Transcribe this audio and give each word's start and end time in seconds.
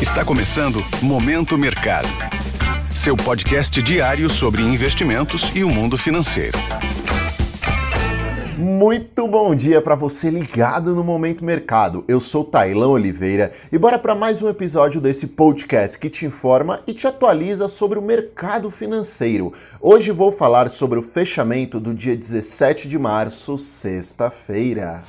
Está 0.00 0.24
começando 0.24 0.84
Momento 1.02 1.56
Mercado. 1.56 2.08
Seu 2.94 3.16
podcast 3.16 3.82
diário 3.82 4.28
sobre 4.28 4.62
investimentos 4.62 5.50
e 5.54 5.62
o 5.62 5.68
mundo 5.68 5.96
financeiro. 5.96 6.58
Muito 8.58 9.28
bom 9.28 9.54
dia 9.54 9.82
para 9.82 9.94
você 9.94 10.30
ligado 10.30 10.94
no 10.94 11.04
Momento 11.04 11.44
Mercado. 11.44 12.04
Eu 12.08 12.18
sou 12.18 12.42
Tailão 12.42 12.92
Oliveira 12.92 13.52
e 13.70 13.78
bora 13.78 13.98
para 13.98 14.14
mais 14.14 14.40
um 14.40 14.48
episódio 14.48 15.00
desse 15.00 15.28
podcast 15.28 15.98
que 15.98 16.08
te 16.08 16.24
informa 16.24 16.80
e 16.86 16.94
te 16.94 17.06
atualiza 17.06 17.68
sobre 17.68 17.98
o 17.98 18.02
mercado 18.02 18.70
financeiro. 18.70 19.52
Hoje 19.80 20.10
vou 20.10 20.32
falar 20.32 20.70
sobre 20.70 20.98
o 20.98 21.02
fechamento 21.02 21.78
do 21.78 21.92
dia 21.92 22.16
17 22.16 22.88
de 22.88 22.98
março, 22.98 23.58
sexta-feira. 23.58 25.02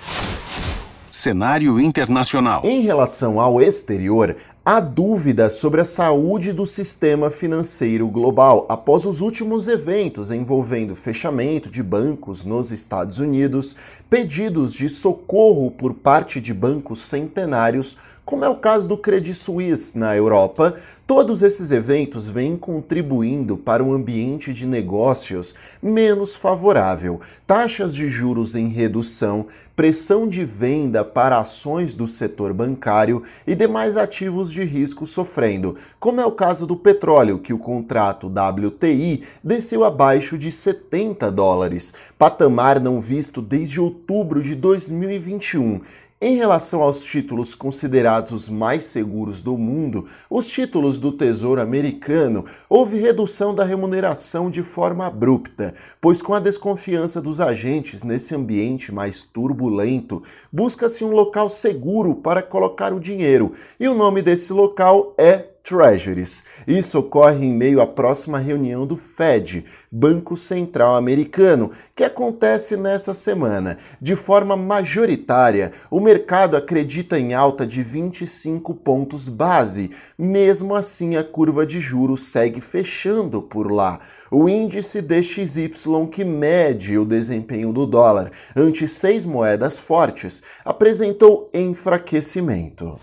Cenário 1.09 1.79
internacional. 1.79 2.61
Em 2.63 2.81
relação 2.81 3.39
ao 3.39 3.59
exterior, 3.59 4.35
Há 4.69 4.81
dúvidas 4.81 5.53
sobre 5.53 5.79
a 5.79 5.85
saúde 5.85 6.51
do 6.51 6.65
sistema 6.65 7.29
financeiro 7.31 8.09
global 8.09 8.65
após 8.67 9.05
os 9.05 9.21
últimos 9.21 9.65
eventos 9.65 10.29
envolvendo 10.29 10.93
fechamento 10.93 11.69
de 11.69 11.81
bancos 11.81 12.43
nos 12.43 12.69
Estados 12.69 13.17
Unidos, 13.17 13.77
pedidos 14.09 14.73
de 14.73 14.89
socorro 14.89 15.71
por 15.71 15.93
parte 15.93 16.41
de 16.41 16.53
bancos 16.53 16.99
centenários, 16.99 17.97
como 18.27 18.43
é 18.43 18.49
o 18.49 18.57
caso 18.57 18.89
do 18.89 18.97
Credit 18.97 19.33
Suisse 19.33 19.97
na 19.97 20.13
Europa. 20.13 20.75
Todos 21.07 21.41
esses 21.41 21.71
eventos 21.71 22.27
vêm 22.27 22.57
contribuindo 22.57 23.55
para 23.55 23.81
um 23.81 23.93
ambiente 23.93 24.53
de 24.53 24.67
negócios 24.67 25.55
menos 25.81 26.35
favorável, 26.35 27.21
taxas 27.47 27.95
de 27.95 28.09
juros 28.09 28.53
em 28.53 28.67
redução, 28.67 29.45
pressão 29.73 30.27
de 30.27 30.43
venda 30.43 31.05
para 31.05 31.39
ações 31.39 31.95
do 31.95 32.05
setor 32.05 32.51
bancário 32.51 33.23
e 33.47 33.55
demais 33.55 33.95
ativos 33.95 34.51
de 34.51 34.61
risco 34.65 35.07
sofrendo, 35.07 35.77
como 35.97 36.19
é 36.19 36.25
o 36.25 36.31
caso 36.33 36.67
do 36.67 36.75
petróleo, 36.75 37.39
que 37.39 37.53
o 37.53 37.57
contrato 37.57 38.27
WTI 38.27 39.23
desceu 39.41 39.85
abaixo 39.85 40.37
de 40.37 40.51
70 40.51 41.31
dólares, 41.31 41.93
patamar 42.19 42.81
não 42.81 42.99
visto 42.99 43.41
desde 43.41 43.79
outubro 43.79 44.41
de 44.41 44.55
2021 44.55 45.79
em 46.19 46.35
relação 46.35 46.81
aos 46.81 47.03
títulos 47.03 47.53
considerados 47.53 48.31
os 48.31 48.49
mais 48.49 48.85
seguros 48.85 49.43
do 49.43 49.55
mundo, 49.55 50.07
os 50.29 50.47
títulos 50.47 50.99
do 50.99 51.11
Tesouro 51.11 51.61
Americano, 51.61 52.43
houve 52.67 52.97
redução 52.97 53.53
da 53.53 53.63
remuneração 53.63 54.49
de 54.49 54.63
forma 54.63 55.05
abrupta, 55.05 55.75
pois 56.01 56.19
com 56.19 56.33
a 56.33 56.39
desconfiança 56.39 57.21
dos 57.21 57.39
agentes 57.39 58.01
nesse 58.01 58.33
ambiente 58.33 58.91
mais 58.91 59.21
turbulento, 59.21 60.23
busca-se 60.51 61.03
um 61.03 61.11
local 61.11 61.49
seguro 61.49 62.15
para 62.15 62.41
colocar 62.41 62.93
o 62.93 62.99
dinheiro, 62.99 63.53
e 63.79 63.87
o 63.87 63.93
nome 63.93 64.23
desse 64.23 64.51
local 64.51 65.13
é 65.19 65.45
Treasuries. 65.67 66.45
Isso 66.65 66.97
ocorre 66.97 67.45
em 67.45 67.53
meio 67.53 67.81
à 67.81 67.85
próxima 67.85 68.39
reunião 68.39 68.87
do 68.87 68.95
Fed, 68.95 69.65
Banco 69.91 70.37
Central 70.37 70.95
Americano, 70.95 71.71
que 71.93 72.05
acontece 72.05 72.77
nesta 72.77 73.13
semana. 73.13 73.77
De 74.01 74.15
forma 74.15 74.55
majoritária, 74.55 75.73
o 75.91 75.99
mercado 75.99 76.55
acredita 76.55 77.19
em 77.19 77.33
alta 77.33 77.67
de 77.67 77.83
25 77.83 78.73
pontos 78.75 79.27
base. 79.27 79.91
Mesmo 80.17 80.73
assim, 80.73 81.17
a 81.17 81.23
curva 81.23 81.65
de 81.65 81.81
juros 81.81 82.23
segue 82.27 82.61
fechando 82.61 83.41
por 83.41 83.69
lá. 83.69 83.99
O 84.31 84.47
índice 84.47 85.01
DXY, 85.01 85.69
que 86.09 86.23
mede 86.23 86.97
o 86.97 87.03
desempenho 87.03 87.73
do 87.73 87.85
dólar 87.85 88.31
ante 88.55 88.87
seis 88.87 89.25
moedas 89.25 89.77
fortes, 89.77 90.41
apresentou 90.63 91.49
enfraquecimento. 91.53 92.97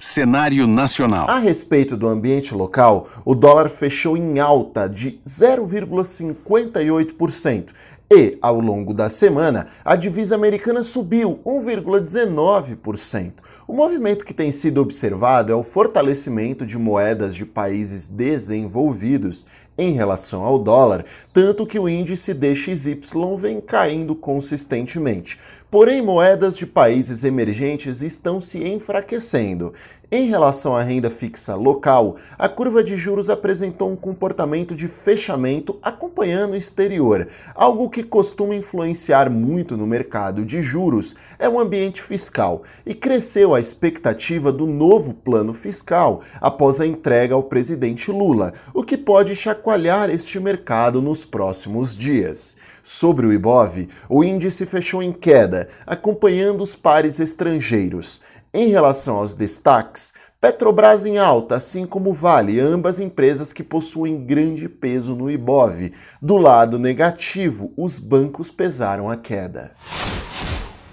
Cenário 0.00 0.66
nacional. 0.66 1.28
A 1.28 1.38
respeito 1.38 1.94
do 1.94 2.08
ambiente 2.08 2.54
local, 2.54 3.06
o 3.22 3.34
dólar 3.34 3.68
fechou 3.68 4.16
em 4.16 4.38
alta 4.38 4.88
de 4.88 5.20
0,58%. 5.22 7.66
E, 8.10 8.38
ao 8.40 8.58
longo 8.58 8.94
da 8.94 9.10
semana, 9.10 9.66
a 9.84 9.94
divisa 9.94 10.34
americana 10.34 10.82
subiu 10.82 11.38
1,19%. 11.44 13.32
O 13.68 13.74
movimento 13.74 14.24
que 14.24 14.32
tem 14.32 14.50
sido 14.50 14.80
observado 14.80 15.52
é 15.52 15.54
o 15.54 15.62
fortalecimento 15.62 16.64
de 16.64 16.78
moedas 16.78 17.34
de 17.34 17.44
países 17.44 18.06
desenvolvidos 18.06 19.44
em 19.76 19.92
relação 19.92 20.42
ao 20.42 20.58
dólar, 20.58 21.04
tanto 21.32 21.66
que 21.66 21.78
o 21.78 21.88
índice 21.88 22.34
DXY 22.34 22.98
vem 23.38 23.60
caindo 23.60 24.14
consistentemente. 24.14 25.38
Porém, 25.70 26.02
moedas 26.02 26.56
de 26.56 26.66
países 26.66 27.22
emergentes 27.22 28.02
estão 28.02 28.40
se 28.40 28.58
enfraquecendo. 28.66 29.72
Em 30.12 30.26
relação 30.26 30.74
à 30.74 30.82
renda 30.82 31.08
fixa 31.08 31.54
local, 31.54 32.16
a 32.36 32.48
curva 32.48 32.82
de 32.82 32.96
juros 32.96 33.30
apresentou 33.30 33.92
um 33.92 33.94
comportamento 33.94 34.74
de 34.74 34.88
fechamento 34.88 35.78
acompanhando 35.80 36.54
o 36.54 36.56
exterior. 36.56 37.28
Algo 37.54 37.88
que 37.88 38.02
costuma 38.02 38.56
influenciar 38.56 39.30
muito 39.30 39.76
no 39.76 39.86
mercado 39.86 40.44
de 40.44 40.60
juros 40.60 41.14
é 41.38 41.48
o 41.48 41.60
ambiente 41.60 42.02
fiscal, 42.02 42.64
e 42.84 42.92
cresceu 42.92 43.54
a 43.54 43.60
expectativa 43.60 44.50
do 44.50 44.66
novo 44.66 45.14
plano 45.14 45.54
fiscal 45.54 46.22
após 46.40 46.80
a 46.80 46.86
entrega 46.86 47.36
ao 47.36 47.44
presidente 47.44 48.10
Lula, 48.10 48.52
o 48.74 48.82
que 48.82 48.98
pode 48.98 49.36
chacoalhar 49.36 50.10
este 50.10 50.40
mercado 50.40 51.00
nos 51.00 51.24
próximos 51.24 51.96
dias. 51.96 52.56
Sobre 52.82 53.26
o 53.26 53.32
Ibov, 53.32 53.88
o 54.08 54.24
índice 54.24 54.66
fechou 54.66 55.02
em 55.02 55.12
queda, 55.12 55.59
acompanhando 55.86 56.62
os 56.62 56.74
pares 56.74 57.20
estrangeiros. 57.20 58.20
Em 58.52 58.68
relação 58.68 59.16
aos 59.16 59.34
destaques, 59.34 60.12
Petrobras 60.40 61.04
em 61.04 61.18
alta, 61.18 61.56
assim 61.56 61.84
como 61.84 62.14
Vale, 62.14 62.58
ambas 62.58 62.98
empresas 62.98 63.52
que 63.52 63.62
possuem 63.62 64.24
grande 64.24 64.70
peso 64.70 65.14
no 65.14 65.30
Ibov. 65.30 65.92
Do 66.20 66.38
lado 66.38 66.78
negativo, 66.78 67.74
os 67.76 67.98
bancos 67.98 68.50
pesaram 68.50 69.10
a 69.10 69.16
queda 69.16 69.72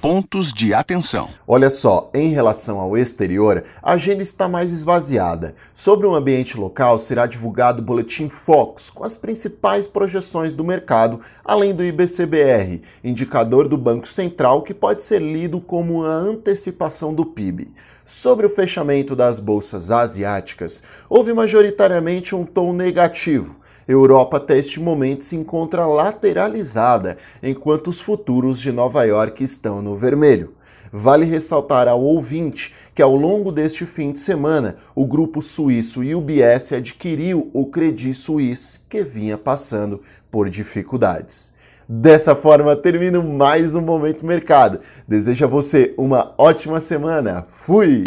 pontos 0.07 0.53
de 0.53 0.73
atenção. 0.73 1.31
Olha 1.45 1.69
só, 1.69 2.09
em 2.13 2.29
relação 2.29 2.79
ao 2.79 2.97
exterior, 2.97 3.65
a 3.83 3.91
agenda 3.91 4.23
está 4.23 4.47
mais 4.47 4.71
esvaziada. 4.71 5.53
Sobre 5.73 6.07
o 6.07 6.15
ambiente 6.15 6.57
local, 6.57 6.97
será 6.97 7.25
divulgado 7.25 7.81
o 7.81 7.85
boletim 7.85 8.29
Focus 8.29 8.89
com 8.89 9.03
as 9.03 9.17
principais 9.17 9.85
projeções 9.85 10.53
do 10.53 10.63
mercado, 10.63 11.19
além 11.43 11.75
do 11.75 11.83
IBCBR, 11.83 12.83
indicador 13.03 13.67
do 13.67 13.77
Banco 13.77 14.07
Central 14.07 14.61
que 14.61 14.73
pode 14.73 15.03
ser 15.03 15.21
lido 15.21 15.59
como 15.59 16.05
a 16.05 16.13
antecipação 16.13 17.13
do 17.13 17.25
PIB. 17.25 17.73
Sobre 18.05 18.45
o 18.45 18.49
fechamento 18.49 19.13
das 19.13 19.39
bolsas 19.39 19.91
asiáticas, 19.91 20.81
houve 21.09 21.33
majoritariamente 21.33 22.33
um 22.33 22.45
tom 22.45 22.71
negativo 22.71 23.57
Europa 23.87 24.37
até 24.37 24.57
este 24.57 24.79
momento 24.79 25.23
se 25.23 25.35
encontra 25.35 25.85
lateralizada, 25.85 27.17
enquanto 27.41 27.87
os 27.87 28.01
futuros 28.01 28.59
de 28.59 28.71
Nova 28.71 29.03
York 29.05 29.43
estão 29.43 29.81
no 29.81 29.95
vermelho. 29.95 30.53
Vale 30.91 31.25
ressaltar 31.25 31.87
ao 31.87 32.01
ouvinte 32.01 32.73
que 32.95 33.01
ao 33.01 33.15
longo 33.15 33.51
deste 33.51 33.85
fim 33.85 34.11
de 34.11 34.19
semana, 34.19 34.77
o 34.95 35.05
grupo 35.05 35.41
suíço 35.41 36.01
UBS 36.01 36.73
adquiriu 36.73 37.49
o 37.53 37.65
Credit 37.65 38.13
Suisse, 38.13 38.79
que 38.89 39.03
vinha 39.03 39.37
passando 39.37 40.01
por 40.31 40.49
dificuldades. 40.49 41.53
Dessa 41.89 42.35
forma, 42.35 42.75
termino 42.75 43.23
mais 43.23 43.73
um 43.75 43.81
Momento 43.81 44.25
Mercado. 44.25 44.81
Desejo 45.07 45.45
a 45.45 45.47
você 45.47 45.93
uma 45.97 46.33
ótima 46.37 46.81
semana. 46.81 47.47
Fui! 47.49 48.03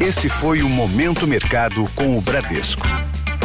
Esse 0.00 0.28
foi 0.28 0.62
o 0.62 0.68
Momento 0.68 1.26
Mercado 1.26 1.86
com 1.94 2.16
o 2.16 2.20
Bradesco 2.22 2.86